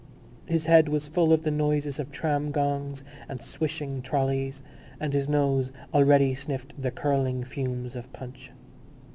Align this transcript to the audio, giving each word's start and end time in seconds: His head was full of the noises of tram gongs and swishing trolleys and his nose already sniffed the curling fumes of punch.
His 0.47 0.65
head 0.65 0.89
was 0.89 1.07
full 1.07 1.31
of 1.31 1.43
the 1.43 1.51
noises 1.51 1.99
of 1.99 2.11
tram 2.11 2.49
gongs 2.49 3.03
and 3.29 3.39
swishing 3.39 4.01
trolleys 4.01 4.63
and 4.99 5.13
his 5.13 5.29
nose 5.29 5.69
already 5.93 6.33
sniffed 6.33 6.73
the 6.81 6.89
curling 6.89 7.43
fumes 7.43 7.95
of 7.95 8.11
punch. 8.11 8.49